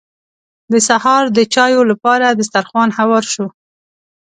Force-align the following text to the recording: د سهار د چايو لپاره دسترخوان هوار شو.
د 0.71 0.73
سهار 0.87 1.23
د 1.37 1.39
چايو 1.53 1.81
لپاره 1.91 2.25
دسترخوان 2.39 2.89
هوار 2.97 3.23
شو. 3.33 3.47